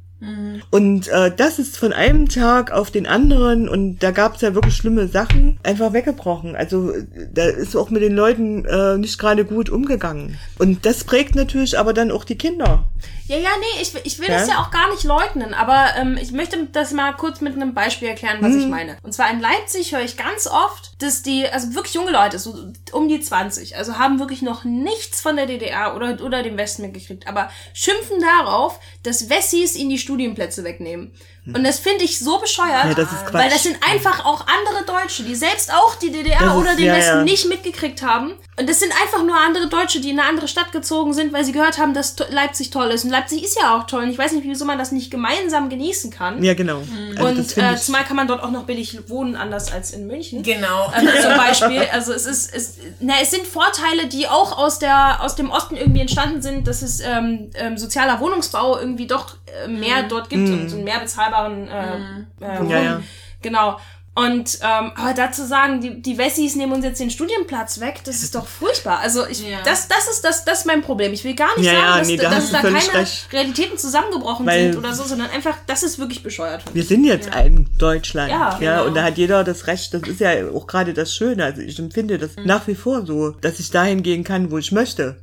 [0.69, 4.53] Und äh, das ist von einem Tag auf den anderen und da gab es ja
[4.53, 6.55] wirklich schlimme Sachen einfach weggebrochen.
[6.55, 6.93] Also
[7.33, 10.37] da ist auch mit den Leuten äh, nicht gerade gut umgegangen.
[10.59, 12.83] Und das prägt natürlich aber dann auch die Kinder.
[13.27, 14.39] Ja, ja, nee, ich, will- ich will Ja?
[14.39, 17.73] das ja auch gar nicht leugnen, aber ähm, ich möchte das mal kurz mit einem
[17.73, 18.59] Beispiel erklären, was Hm.
[18.59, 18.97] ich meine.
[19.03, 22.53] Und zwar in Leipzig höre ich ganz oft, dass die, also wirklich junge Leute, so
[22.91, 26.81] um die 20, also haben wirklich noch nichts von der DDR oder, oder dem Westen
[26.83, 31.11] mitgekriegt, aber schimpfen darauf, dass Wessis ihnen die Studienplätze wegnehmen.
[31.47, 32.89] Und das finde ich so bescheuert, Hm.
[32.89, 36.49] Ja, das weil das sind einfach auch andere Deutsche, die selbst auch die DDR Das
[36.49, 37.23] ist- oder den ja, Westen ja.
[37.23, 38.33] nicht mitgekriegt haben.
[38.59, 41.43] Und das sind einfach nur andere Deutsche, die in eine andere Stadt gezogen sind, weil
[41.43, 43.05] sie gehört haben, dass Leipzig toll ist.
[43.05, 44.03] Und Leipzig ist ja auch toll.
[44.03, 46.43] Und ich weiß nicht, wieso man das nicht gemeinsam genießen kann.
[46.43, 46.83] Ja, genau.
[47.17, 49.91] Also das und find äh, zumal kann man dort auch noch billig wohnen, anders als
[49.91, 50.43] in München.
[50.43, 50.91] Genau.
[50.93, 55.23] Also zum Beispiel, also es ist, es, na, es sind Vorteile, die auch aus der
[55.23, 60.03] aus dem Osten irgendwie entstanden sind, dass es ähm, ähm, sozialer Wohnungsbau irgendwie doch mehr
[60.03, 61.95] dort gibt und, und mehr bezahlbaren äh,
[62.39, 62.69] äh, Wohnen.
[62.69, 63.01] Ja, ja.
[63.41, 63.77] Genau.
[64.13, 68.23] Und ähm, aber dazu sagen, die, die Wessis nehmen uns jetzt den Studienplatz weg, das
[68.23, 68.99] ist doch furchtbar.
[68.99, 69.59] Also ich, Ja.
[69.63, 71.13] das, das ist das, das ist mein Problem.
[71.13, 73.27] Ich will gar nicht Ja, sagen, ja, dass, nee, da dass da keine recht.
[73.31, 76.61] Realitäten zusammengebrochen Weil- sind oder so, sondern einfach, das ist wirklich bescheuert.
[76.73, 78.29] Wir sind jetzt ein Deutschland.
[78.29, 78.87] Ja, Ja, genau.
[78.87, 81.45] und da hat jeder das Recht, das ist ja auch gerade das Schöne.
[81.45, 84.73] Also ich empfinde das nach wie vor so, dass ich dahin gehen kann, wo ich
[84.73, 85.21] möchte.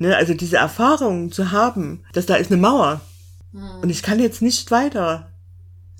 [0.00, 3.00] Ne, also diese Erfahrung zu haben, dass da ist eine Mauer.
[3.82, 5.30] Und ich kann jetzt nicht weiter.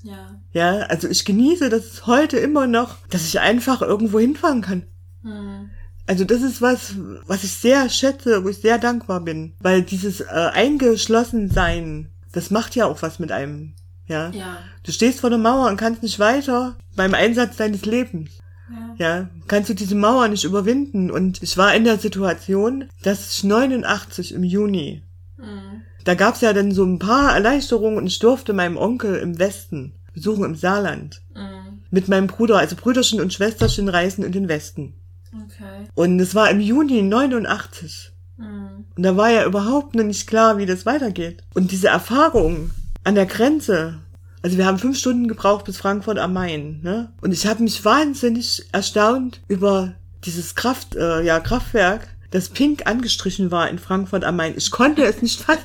[0.03, 0.39] Ja.
[0.51, 4.83] Ja, also ich genieße das heute immer noch, dass ich einfach irgendwo hinfahren kann.
[6.05, 9.53] Also das ist was, was ich sehr schätze, wo ich sehr dankbar bin.
[9.59, 13.73] Weil dieses äh, Eingeschlossensein, das macht ja auch was mit einem.
[14.07, 14.29] Ja.
[14.29, 14.59] Ja.
[14.83, 18.31] Du stehst vor der Mauer und kannst nicht weiter beim Einsatz deines Lebens.
[18.97, 19.29] Ja.
[19.47, 21.11] kannst du diese Mauer nicht überwinden.
[21.11, 25.03] Und ich war in der Situation, dass ich 89 im Juni,
[26.07, 29.93] da gab's ja dann so ein paar Erleichterungen und ich durfte meinem Onkel im Westen
[30.13, 31.21] besuchen, im Saarland.
[31.91, 34.93] Mit meinem Bruder, also Brüderchen und Schwesterchen reisen in den Westen.
[35.33, 35.89] Okay.
[35.95, 38.13] Und es war im Juni 89.
[38.95, 41.43] Und da war ja überhaupt noch nicht klar, wie das weitergeht.
[41.53, 42.71] Und diese Erfahrung
[43.03, 43.99] an der Grenze,
[44.41, 47.11] also wir haben fünf Stunden gebraucht bis Frankfurt am Main, ne?
[47.21, 53.51] Und ich habe mich wahnsinnig erstaunt über dieses Kraft, äh, ja, Kraftwerk, das pink angestrichen
[53.51, 54.53] war in Frankfurt am Main.
[54.55, 55.63] Ich konnte es nicht fassen.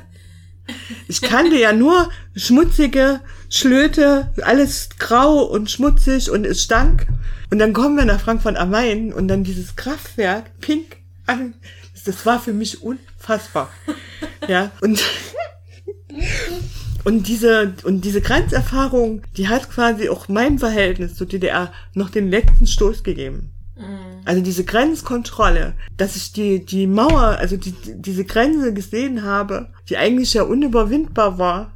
[1.09, 7.07] Ich kannte ja nur schmutzige Schlöte, alles grau und schmutzig und es stank.
[7.51, 10.97] Und dann kommen wir nach Frankfurt am Main und dann dieses Kraftwerk pink
[11.27, 11.55] an.
[12.05, 13.71] Das war für mich unfassbar.
[14.49, 15.03] Ja, und,
[17.05, 22.31] und diese, und diese Grenzerfahrung, die hat quasi auch mein Verhältnis zur DDR noch den
[22.31, 23.52] letzten Stoß gegeben.
[24.25, 29.97] Also diese Grenzkontrolle, dass ich die, die Mauer, also die, diese Grenze gesehen habe, die
[29.97, 31.73] eigentlich ja unüberwindbar war.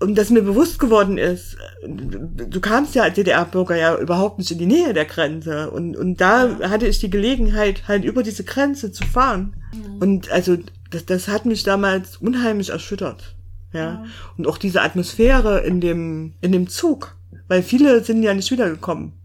[0.00, 4.58] Und dass mir bewusst geworden ist, du kamst ja als DDR-Bürger ja überhaupt nicht in
[4.58, 5.70] die Nähe der Grenze.
[5.70, 9.56] Und, und da hatte ich die Gelegenheit, halt über diese Grenze zu fahren.
[9.98, 10.56] Und also
[10.90, 13.34] das, das hat mich damals unheimlich erschüttert.
[13.72, 13.80] Ja.
[13.80, 14.04] Ja.
[14.36, 17.16] Und auch diese Atmosphäre in dem, in dem Zug.
[17.48, 19.17] Weil viele sind ja nicht wiedergekommen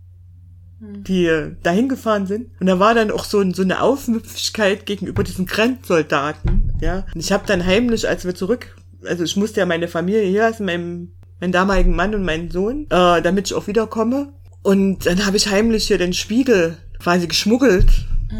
[1.07, 2.47] die äh, dahin gefahren sind.
[2.59, 6.73] Und da war dann auch so, ein- so eine Aufmüpfigkeit gegenüber diesen Grenzsoldaten.
[6.81, 7.05] Ja.
[7.13, 10.41] Und ich habe dann heimlich, als wir zurück, also ich musste ja meine Familie hier
[10.41, 14.33] lassen, meinen, meinen damaligen Mann und meinen Sohn, äh, damit ich auch wiederkomme.
[14.61, 17.87] Und dann habe ich heimlich hier den Spiegel quasi geschmuggelt.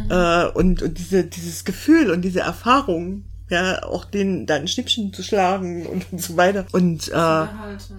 [0.09, 5.23] Äh, und, und diese, dieses Gefühl und diese Erfahrung, ja, auch den dann Schnippchen zu
[5.23, 6.65] schlagen und, und so weiter.
[6.71, 7.47] Und äh,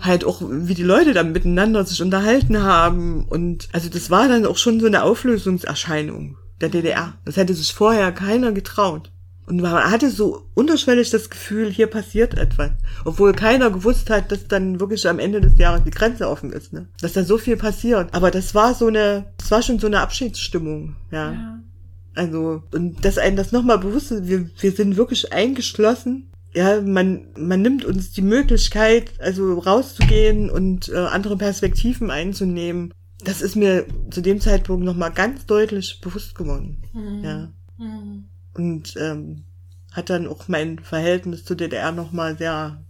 [0.00, 3.24] halt auch, wie die Leute dann miteinander sich unterhalten haben.
[3.24, 7.14] Und also das war dann auch schon so eine Auflösungserscheinung der DDR.
[7.24, 9.10] Das hätte sich vorher keiner getraut.
[9.46, 12.70] Und man hatte so unterschwellig das Gefühl, hier passiert etwas.
[13.04, 16.72] Obwohl keiner gewusst hat, dass dann wirklich am Ende des Jahres die Grenze offen ist,
[16.72, 16.86] ne?
[17.02, 18.14] Dass da so viel passiert.
[18.14, 21.32] Aber das war so eine, das war schon so eine Abschiedsstimmung, ja.
[21.32, 21.58] Ja.
[22.14, 26.28] Also, und dass einem das nochmal bewusst ist, wir, wir sind wirklich eingeschlossen.
[26.54, 32.94] Ja, man, man nimmt uns die Möglichkeit, also rauszugehen und äh, andere Perspektiven einzunehmen.
[33.24, 36.82] Das ist mir zu dem Zeitpunkt nochmal ganz deutlich bewusst geworden.
[37.24, 37.48] Ja.
[37.78, 38.24] Mhm.
[38.54, 39.42] Und ähm,
[39.90, 42.80] hat dann auch mein Verhältnis zur DDR nochmal sehr.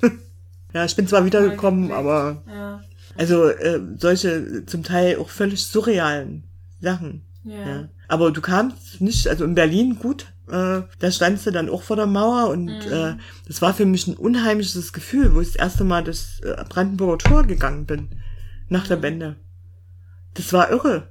[0.72, 2.84] ja, ich bin zwar wiedergekommen, aber Ja.
[3.16, 6.44] also äh, solche zum Teil auch völlig surrealen
[6.80, 7.22] Sachen.
[7.42, 7.66] Ja.
[7.68, 7.88] Ja.
[8.08, 11.96] Aber du kamst nicht, also in Berlin gut, äh, da standst du dann auch vor
[11.96, 13.16] der Mauer und äh,
[13.46, 17.18] das war für mich ein unheimliches Gefühl, wo ich das erste Mal das äh, Brandenburger
[17.18, 18.08] Tor gegangen bin,
[18.68, 19.36] nach der Wende.
[20.34, 21.10] Das war irre.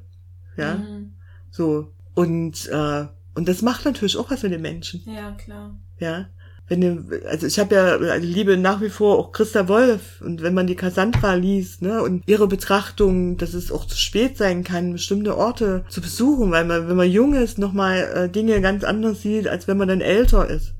[0.57, 0.75] Ja.
[0.75, 1.13] Mhm.
[1.51, 1.93] So.
[2.15, 3.05] Und, äh,
[3.35, 5.03] und das macht natürlich auch was mit den Menschen.
[5.05, 5.77] Ja, klar.
[5.99, 6.29] Ja.
[6.69, 10.41] Wenn du, also ich habe ja, also liebe nach wie vor auch Christa Wolf und
[10.41, 14.65] wenn man die Cassandra liest, ne, und ihre Betrachtung, dass es auch zu spät sein
[14.65, 18.83] kann, bestimmte Orte zu besuchen, weil man, wenn man jung ist, nochmal äh, Dinge ganz
[18.83, 20.73] anders sieht, als wenn man dann älter ist.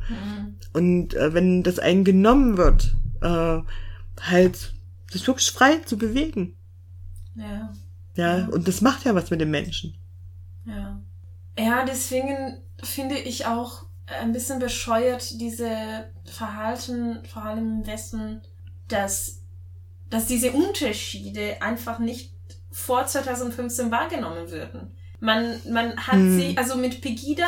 [0.73, 3.59] Und äh, wenn das einen genommen wird, äh,
[4.21, 4.73] halt
[5.09, 6.55] sich wirklich frei zu bewegen.
[7.35, 7.73] Ja.
[8.15, 9.95] Ja, und das macht ja was mit den Menschen.
[10.65, 11.01] Ja.
[11.57, 18.41] Ja, deswegen finde ich auch ein bisschen bescheuert diese Verhalten, vor allem im Westen,
[18.87, 19.41] dass,
[20.09, 22.31] dass diese Unterschiede einfach nicht
[22.71, 24.95] vor 2015 wahrgenommen würden.
[25.19, 26.39] Man, man hat Hm.
[26.39, 27.47] sie, also mit Pegida,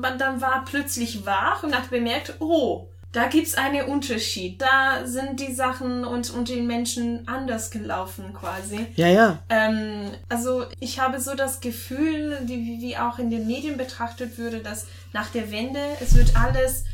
[0.00, 4.62] man dann war plötzlich wach und hat bemerkt, oh, da gibt's einen Unterschied.
[4.62, 8.86] Da sind die Sachen und, und den Menschen anders gelaufen quasi.
[8.94, 9.38] Ja, ja.
[9.48, 14.58] Ähm, also ich habe so das Gefühl, die, wie auch in den Medien betrachtet würde,
[14.60, 16.84] dass nach der Wende, es wird alles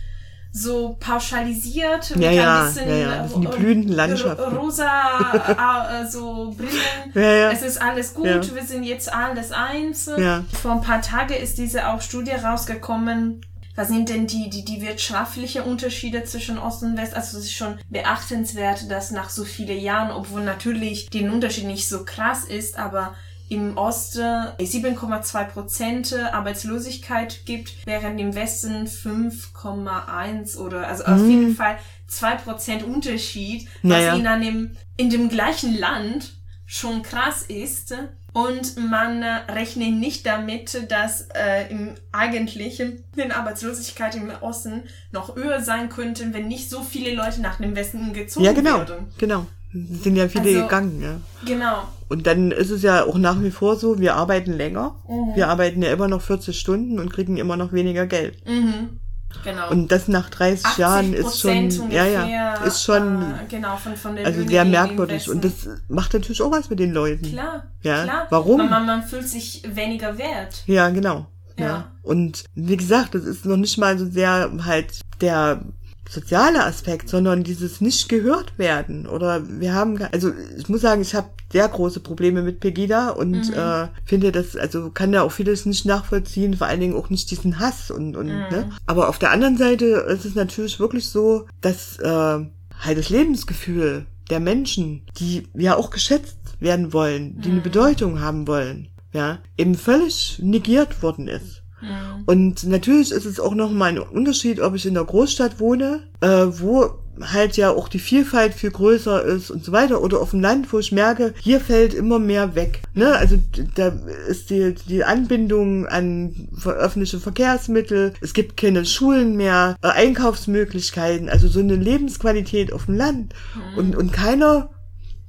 [0.52, 2.16] so pauschalisiert.
[2.16, 3.28] mit Ja, ein ja, bisschen, ja, ja.
[3.36, 4.56] Die äh, blühenden Landschaften.
[4.56, 7.12] Rosa, äh, so Brillen.
[7.14, 7.50] Ja, ja.
[7.50, 8.40] Es ist alles gut, Ja.
[8.54, 10.10] wir sind jetzt alles eins.
[10.16, 10.44] Ja.
[10.62, 13.42] Vor ein paar Tagen ist diese auch Studie rausgekommen.
[13.76, 17.14] Was sind denn die, die, die wirtschaftlichen Unterschiede zwischen Ost und West?
[17.14, 21.88] Also es ist schon beachtenswert, dass nach so vielen Jahren, obwohl natürlich der Unterschied nicht
[21.88, 23.14] so krass ist, aber
[23.48, 24.20] im Osten
[24.58, 32.82] 7,2 Prozent Arbeitslosigkeit gibt, während im Westen 5,1 oder also auf jeden Fall 2 Prozent
[32.82, 34.14] Unterschied, was Naja.
[34.16, 36.32] in einem, in dem gleichen Land
[36.64, 37.94] schon krass ist.
[38.36, 45.36] Und man äh, rechnet nicht damit, dass äh, im eigentlichen die Arbeitslosigkeit im Osten noch
[45.36, 49.06] höher sein könnte, wenn nicht so viele Leute nach dem Westen gezogen Ja, genau, würden.
[49.16, 49.46] genau.
[49.72, 51.20] Es sind ja viele Also- gegangen, ja.
[51.46, 51.84] Genau.
[52.10, 54.96] Und dann ist es ja auch nach wie vor so, wir arbeiten länger.
[55.08, 55.34] Mhm.
[55.34, 58.46] Wir arbeiten ja immer noch 40 Stunden und kriegen immer noch weniger Geld.
[58.46, 59.00] Mhm.
[59.44, 59.70] Genau.
[59.70, 63.24] Und das nach 30 80 Jahren ist schon, Prozent ja, ungefähr, ja, ist schon, äh,
[63.48, 65.30] genau, von, von der also Löhne sehr merkwürdig.
[65.30, 67.30] Und das macht natürlich auch was mit den Leuten.
[67.30, 68.26] Klar, Ja, klar.
[68.30, 68.58] warum?
[68.58, 70.62] Man, man, man fühlt sich weniger wert.
[70.66, 71.26] Ja, genau.
[71.58, 71.66] Ja.
[71.66, 71.92] Ja.
[72.02, 75.62] Und wie gesagt, das ist noch nicht mal so sehr halt der
[76.08, 79.06] soziale Aspekt, sondern dieses nicht gehört werden.
[79.06, 83.48] Oder wir haben, also ich muss sagen, ich habe sehr große Probleme mit Pegida und
[83.48, 83.54] mhm.
[83.54, 87.30] äh, finde das, also kann ja auch vieles nicht nachvollziehen, vor allen Dingen auch nicht
[87.30, 88.32] diesen Hass und, und mhm.
[88.50, 88.70] ne?
[88.86, 94.06] Aber auf der anderen Seite ist es natürlich wirklich so, dass äh, halt das Lebensgefühl
[94.30, 97.54] der Menschen, die ja auch geschätzt werden wollen, die mhm.
[97.54, 101.62] eine Bedeutung haben wollen, ja, eben völlig negiert worden ist.
[101.80, 102.22] Mhm.
[102.26, 106.46] Und natürlich ist es auch nochmal ein Unterschied, ob ich in der Großstadt wohne, äh,
[106.48, 110.40] wo halt ja auch die Vielfalt viel größer ist und so weiter, oder auf dem
[110.40, 112.82] Land, wo ich merke, hier fällt immer mehr weg.
[112.94, 113.14] Ne?
[113.14, 113.38] Also
[113.74, 113.88] da
[114.28, 121.48] ist die, die Anbindung an öffentliche Verkehrsmittel, es gibt keine Schulen mehr, äh, Einkaufsmöglichkeiten, also
[121.48, 123.34] so eine Lebensqualität auf dem Land.
[123.54, 123.78] Mhm.
[123.78, 124.70] Und, und keiner,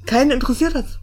[0.05, 0.99] keinen interessiert das.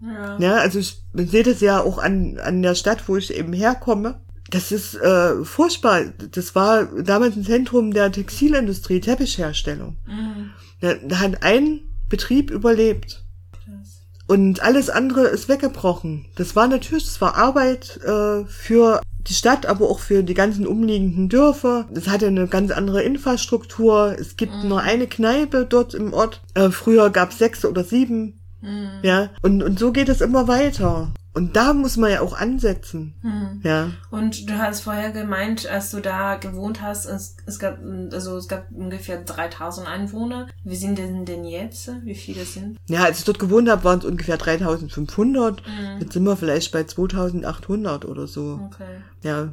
[0.00, 0.38] Ja.
[0.38, 4.20] ja, also ich sehe das ja auch an, an der Stadt, wo ich eben herkomme.
[4.52, 6.04] Das ist äh, furchtbar.
[6.30, 9.96] Das war damals ein Zentrum der Textilindustrie, Teppichherstellung.
[10.06, 10.50] Mhm.
[10.80, 13.24] Da, da hat ein Betrieb überlebt.
[14.28, 16.26] Und alles andere ist weggebrochen.
[16.36, 20.66] Das war natürlich, das war Arbeit äh, für die Stadt, aber auch für die ganzen
[20.66, 21.88] umliegenden Dörfer.
[21.90, 24.16] Das hatte eine ganz andere Infrastruktur.
[24.18, 24.68] Es gibt mhm.
[24.68, 26.42] nur eine Kneipe dort im Ort.
[26.54, 28.41] Äh, früher gab es sechs oder sieben.
[28.62, 29.00] Mhm.
[29.02, 31.12] Ja, und, und so geht es immer weiter.
[31.34, 33.14] Und da muss man ja auch ansetzen.
[33.22, 33.60] Mhm.
[33.62, 33.90] Ja.
[34.10, 37.78] Und du hast vorher gemeint, als du da gewohnt hast, es, es gab,
[38.12, 40.48] also es gab ungefähr 3000 Einwohner.
[40.62, 41.90] Wie sind denn denn jetzt?
[42.04, 42.78] Wie viele sind?
[42.86, 45.62] Ja, als ich dort gewohnt habe, waren es ungefähr 3500.
[45.66, 46.00] Mhm.
[46.00, 48.60] Jetzt sind wir vielleicht bei 2800 oder so.
[48.66, 49.00] Okay.
[49.22, 49.52] Ja.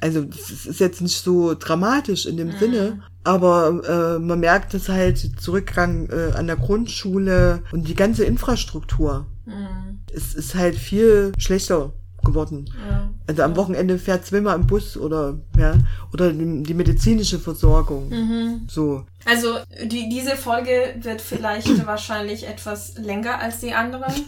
[0.00, 2.58] Also, das ist jetzt nicht so dramatisch in dem mhm.
[2.58, 8.24] Sinne, aber äh, man merkt es halt Zurückgang äh, an der Grundschule und die ganze
[8.24, 9.26] Infrastruktur.
[9.44, 10.00] Mhm.
[10.12, 11.92] Es ist halt viel schlechter
[12.24, 12.70] geworden.
[12.88, 13.10] Ja.
[13.26, 15.74] Also am Wochenende fährt zweimal im Bus oder ja
[16.12, 18.08] oder die, medizinische Versorgung.
[18.08, 18.66] Mhm.
[18.68, 19.04] So.
[19.24, 24.12] Also die, diese Folge wird vielleicht wahrscheinlich etwas länger als die anderen.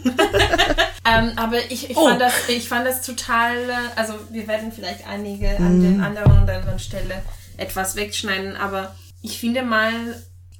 [1.05, 2.07] ähm, aber ich, ich, oh.
[2.07, 3.53] fand das, ich fand das total.
[3.95, 5.83] Also wir werden vielleicht einige an mhm.
[5.83, 7.21] den anderen und anderen Stelle
[7.57, 9.91] etwas wegschneiden, aber ich finde mal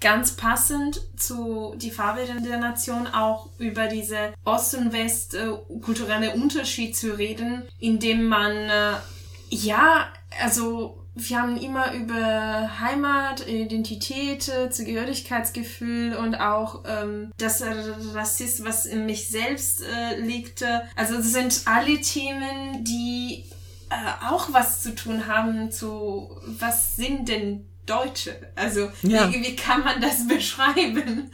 [0.02, 5.50] ganz passend zu die Farbe der Nation auch über diese Ost- und West äh,
[6.36, 8.94] Unterschied zu reden, indem man äh,
[9.50, 10.08] ja,
[10.42, 17.62] also wir haben immer über Heimat, Identität, Zugehörigkeitsgefühl und auch ähm, das
[18.14, 20.64] Rassismus, was in mich selbst äh, liegt.
[20.96, 23.44] Also das sind alle Themen, die
[23.90, 28.36] äh, auch was zu tun haben zu, was sind denn Deutsche?
[28.56, 29.32] Also ja.
[29.32, 31.32] wie, wie kann man das beschreiben?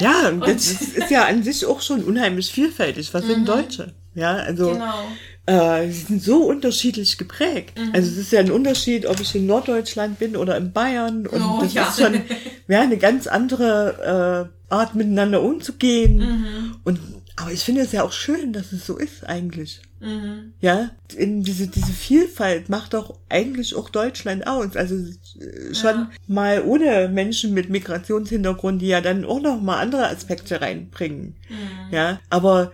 [0.00, 3.12] ja, das ist ja an sich auch schon unheimlich vielfältig.
[3.14, 3.46] Was sind mhm.
[3.46, 3.94] Deutsche?
[4.14, 5.04] Ja, also genau.
[5.46, 7.78] äh, sie sind so unterschiedlich geprägt.
[7.78, 7.90] Mhm.
[7.92, 11.26] Also es ist ja ein Unterschied, ob ich in Norddeutschland bin oder in Bayern.
[11.26, 11.88] Und oh, das ja.
[11.88, 12.20] ist schon
[12.68, 16.18] ja, eine ganz andere äh, Art, miteinander umzugehen.
[16.18, 16.76] Mhm.
[16.84, 17.00] Und
[17.36, 19.80] aber ich finde es ja auch schön, dass es so ist eigentlich.
[20.00, 20.52] Mhm.
[20.60, 24.76] Ja, in diese, diese Vielfalt macht doch eigentlich auch Deutschland aus.
[24.76, 26.10] Also äh, schon ja.
[26.28, 31.36] mal ohne Menschen mit Migrationshintergrund, die ja dann auch noch mal andere Aspekte reinbringen.
[31.48, 31.92] Mhm.
[31.92, 32.72] Ja, aber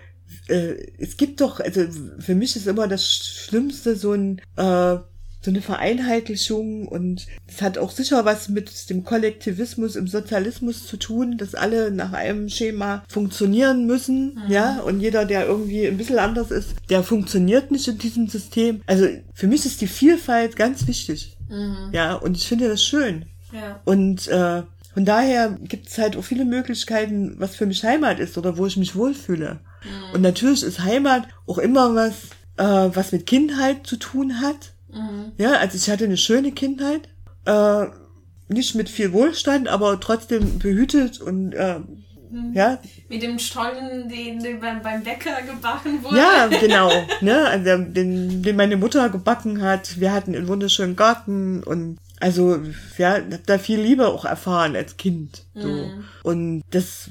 [0.49, 1.87] äh, es gibt doch, also
[2.19, 4.99] für mich ist immer das Schlimmste so ein äh,
[5.43, 10.99] so eine Vereinheitlichung und es hat auch sicher was mit dem Kollektivismus im Sozialismus zu
[10.99, 14.53] tun, dass alle nach einem Schema funktionieren müssen, mhm.
[14.53, 18.83] ja, und jeder, der irgendwie ein bisschen anders ist, der funktioniert nicht in diesem System.
[18.87, 21.91] Also für mich ist die Vielfalt ganz wichtig, mhm.
[21.93, 23.25] ja, und ich finde das schön.
[23.53, 23.81] Ja.
[23.85, 28.37] Und äh, von daher gibt es halt auch viele Möglichkeiten, was für mich Heimat ist
[28.37, 29.61] oder wo ich mich wohlfühle.
[29.83, 30.15] Mhm.
[30.15, 32.15] Und natürlich ist Heimat auch immer was,
[32.59, 35.33] äh, was mit Kindheit zu tun hat Mhm.
[35.39, 37.09] Ja, also ich hatte eine schöne Kindheit.
[37.45, 37.87] Äh,
[38.49, 41.79] nicht mit viel Wohlstand, aber trotzdem behütet und äh,
[42.31, 42.53] mhm.
[42.53, 42.79] ja.
[43.09, 46.17] Mit dem Stollen, den, den beim, Bäcker gebacken wurde.
[46.17, 46.91] Ja, genau.
[47.21, 47.47] ne?
[47.47, 50.01] Also den, den meine Mutter gebacken hat.
[50.01, 52.59] Wir hatten einen wunderschönen Garten und also
[52.99, 55.45] ja, hab da viel Liebe auch erfahren als Kind.
[55.55, 55.69] So.
[55.69, 56.05] Mhm.
[56.23, 57.11] Und das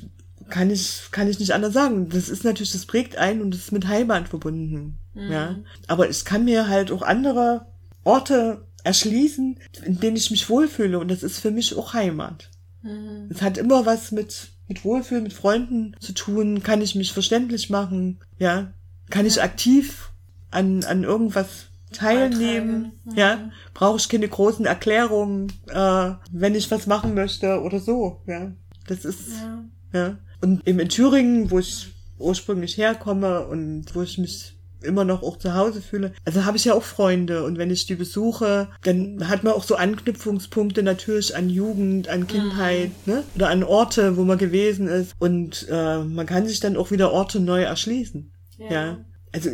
[0.50, 2.10] kann ich, kann ich nicht anders sagen.
[2.10, 4.98] Das ist natürlich, das prägt ein und das ist mit Heimat verbunden.
[5.14, 5.32] Mhm.
[5.32, 5.56] Ja.
[5.88, 7.66] Aber ich kann mir halt auch andere
[8.10, 11.00] Orte erschließen, in denen ich mich wohlfühle.
[11.00, 12.50] Und das ist für mich auch Heimat.
[12.82, 13.30] Mhm.
[13.30, 16.64] Es hat immer was mit, mit Wohlfühlen, mit Freunden zu tun.
[16.64, 18.20] Kann ich mich verständlich machen?
[18.38, 18.74] Ja.
[19.10, 19.32] Kann ja.
[19.32, 20.10] ich aktiv
[20.50, 22.94] an, an irgendwas teilnehmen?
[23.04, 23.16] Mhm.
[23.16, 23.52] Ja.
[23.74, 28.22] Brauche ich keine großen Erklärungen, äh, wenn ich was machen möchte oder so?
[28.26, 28.52] Ja.
[28.88, 29.64] Das ist, ja.
[29.94, 30.18] ja.
[30.42, 35.38] Und eben in Thüringen, wo ich ursprünglich herkomme und wo ich mich immer noch auch
[35.38, 36.14] zu Hause fühle.
[36.26, 39.64] Also habe ich ja auch Freunde und wenn ich die besuche, dann hat man auch
[39.64, 43.14] so Anknüpfungspunkte natürlich an Jugend, an Kindheit, mhm.
[43.14, 43.24] ne?
[43.36, 47.12] Oder an Orte, wo man gewesen ist und äh, man kann sich dann auch wieder
[47.12, 48.32] Orte neu erschließen.
[48.58, 48.72] Ja.
[48.72, 48.98] ja.
[49.32, 49.52] Also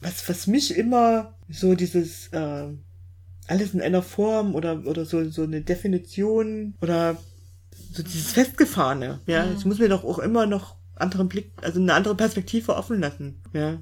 [0.00, 2.66] was was mich immer so dieses äh,
[3.46, 7.16] alles in einer Form oder oder so so eine Definition oder
[7.92, 9.46] so dieses Festgefahrene, ja.
[9.46, 9.54] Mhm.
[9.54, 13.40] Das muss mir doch auch immer noch anderen Blick, also eine andere Perspektive offen lassen,
[13.52, 13.78] ja.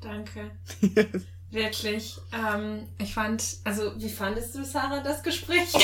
[0.00, 0.50] Danke.
[1.50, 2.18] Wirklich.
[2.32, 5.72] Ähm, ich fand, also wie fandest du, Sarah, das Gespräch?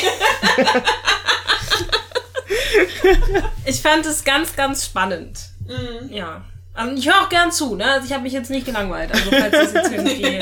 [3.65, 5.49] ich fand es ganz, ganz spannend.
[5.67, 6.13] Mhm.
[6.13, 6.45] Ja.
[6.77, 7.85] Ähm, ich höre auch gern zu, ne?
[7.85, 9.13] Also ich habe mich jetzt nicht gelangweilt.
[9.13, 10.39] Also falls das jetzt irgendwie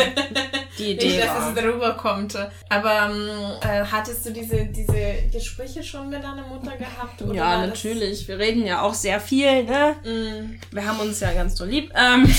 [0.83, 1.49] die Idee Nicht, dass war.
[1.49, 2.37] es darüber kommt.
[2.69, 3.29] Aber ähm,
[3.61, 7.23] äh, hattest du diese, diese Gespräche schon mit deiner Mutter gehabt?
[7.23, 8.27] Oder ja, natürlich.
[8.29, 9.97] Wir reden ja auch sehr viel, ne?
[10.05, 10.75] Mm.
[10.75, 11.93] Wir haben uns ja ganz so lieb.
[11.95, 12.29] Ähm,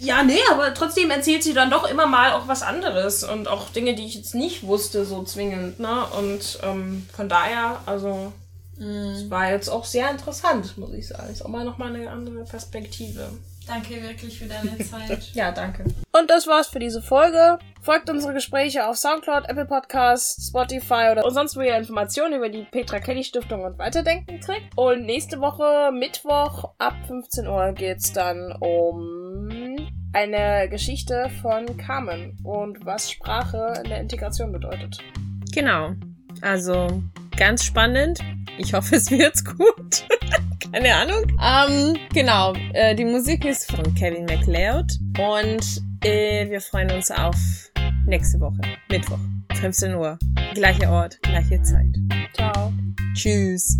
[0.00, 3.70] ja, nee, aber trotzdem erzählt sie dann doch immer mal auch was anderes und auch
[3.70, 6.04] Dinge, die ich jetzt nicht wusste, so zwingend, ne?
[6.18, 8.32] Und ähm, von daher, also
[8.76, 11.30] es war jetzt auch sehr interessant, muss ich sagen.
[11.30, 13.30] Ist auch mal nochmal eine andere Perspektive.
[13.66, 15.30] Danke wirklich für deine Zeit.
[15.34, 15.84] ja, danke.
[16.12, 17.58] Und das war's für diese Folge.
[17.80, 22.62] Folgt unsere Gespräche auf Soundcloud, Apple Podcasts, Spotify oder sonst wo ihr Informationen über die
[22.64, 24.76] Petra Kelly Stiftung und Weiterdenken kriegt.
[24.76, 29.76] Und nächste Woche, Mittwoch ab 15 Uhr geht's dann um
[30.12, 34.98] eine Geschichte von Carmen und was Sprache in der Integration bedeutet.
[35.52, 35.92] Genau.
[36.40, 37.02] Also
[37.36, 38.20] ganz spannend.
[38.58, 40.06] Ich hoffe, es wird's gut.
[40.72, 41.24] Keine Ahnung.
[41.42, 47.36] Ähm, genau, äh, die Musik ist von Kevin MacLeod und äh, wir freuen uns auf
[48.06, 49.18] nächste Woche, Mittwoch,
[49.54, 50.18] 15 Uhr.
[50.54, 51.94] Gleicher Ort, gleiche Zeit.
[52.34, 52.72] Ciao.
[53.14, 53.78] Tschüss.